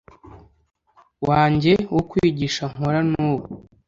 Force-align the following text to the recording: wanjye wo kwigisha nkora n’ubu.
wanjye 1.27 1.73
wo 1.93 2.01
kwigisha 2.09 2.63
nkora 2.73 2.99
n’ubu. 3.09 3.45